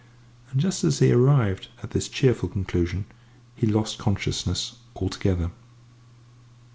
And, 0.49 0.59
just 0.59 0.83
as 0.83 0.97
he 0.97 1.11
arrived 1.11 1.67
at 1.83 1.91
this 1.91 2.09
cheerful 2.09 2.49
conclusion, 2.49 3.05
he 3.55 3.67
lost 3.67 3.99
consciousness 3.99 4.77
altogether. 4.95 5.51